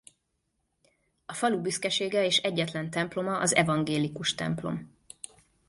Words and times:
A 1.25 1.33
falu 1.33 1.61
büszkesége 1.61 2.25
és 2.25 2.37
egyetlen 2.37 2.89
temploma 2.89 3.37
az 3.37 3.55
evangélikus 3.55 4.35
templom. 4.35 4.89